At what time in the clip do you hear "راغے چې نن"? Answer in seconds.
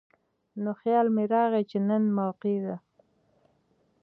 1.33-2.03